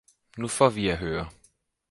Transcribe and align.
Nu 0.39 0.49
faae 0.53 0.69
vi 0.77 0.87
at 0.95 0.99
høre! 1.03 1.29